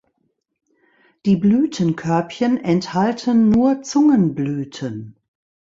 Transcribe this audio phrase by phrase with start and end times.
[1.27, 5.15] Die Blütenkörbchen enthalten nur Zungenblüten.